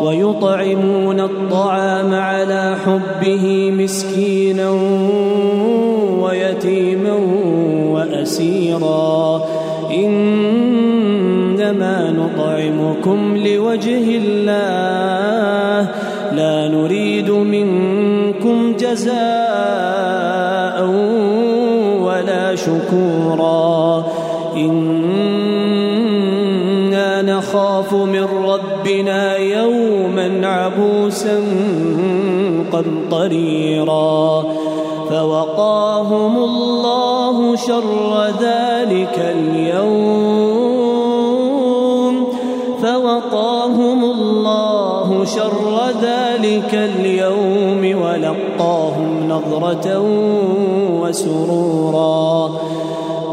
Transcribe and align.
ويطعمون 0.00 1.20
الطعام 1.20 2.14
على 2.14 2.76
حبه 2.86 3.70
مسكينا 3.70 4.70
ويتيما 6.20 7.12
وأسيرا. 7.90 9.42
إنما 9.94 12.10
نطعمكم 12.10 13.36
لوجه 13.36 14.16
الله. 14.16 15.88
لا 16.32 16.68
نريد 16.68 17.30
منكم 17.30 18.74
جزاء 18.80 20.84
ولا 22.00 22.54
شكورا. 22.54 24.04
إنا 24.56 25.94
نخاف 27.22 27.94
من 27.94 28.24
ربنا 28.24 29.33
عبوسا 30.44 31.40
قمطريرا 32.72 34.44
فوقاهم 35.10 36.36
الله 36.36 37.56
شر 37.56 38.26
ذلك 38.40 39.34
اليوم 39.38 40.64
فوقاهم 42.82 44.04
الله 44.04 45.24
شر 45.24 45.80
ذلك 46.02 46.74
اليوم 46.74 48.02
ولقاهم 48.02 49.28
نظرة 49.28 50.00
وسرورا 51.00 52.50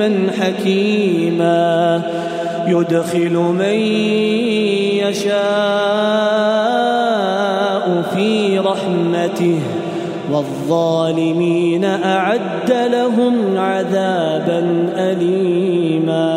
عليما 0.00 0.30
حكيما. 0.40 2.02
يدخل 2.66 3.32
من 3.32 3.74
يشاء 5.04 5.34
في 8.14 8.58
رحمته 8.58 9.60
والظالمين 10.32 11.84
أعد 11.84 12.72
لهم 12.92 13.58
عذابا 13.58 14.88
أليما. 14.96 16.34